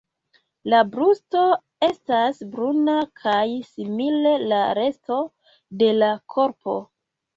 [0.73, 1.43] La brusto
[1.87, 5.23] estas bruna kaj simile la resto
[5.83, 6.79] de la korpo.